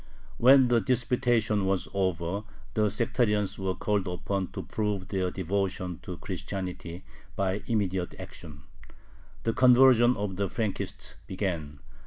[0.39, 2.41] When the disputation was over,
[2.73, 7.03] the sectarians were called upon to prove their devotion to Christianity
[7.35, 8.63] by immediate action.
[9.43, 11.81] The conversion of the Frankists began.